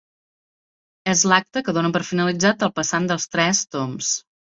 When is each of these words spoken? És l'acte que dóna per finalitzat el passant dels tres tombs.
És 1.13 1.21
l'acte 1.33 1.63
que 1.69 1.77
dóna 1.79 1.93
per 1.99 2.03
finalitzat 2.09 2.69
el 2.71 2.75
passant 2.81 3.11
dels 3.15 3.33
tres 3.37 3.67
tombs. 3.79 4.15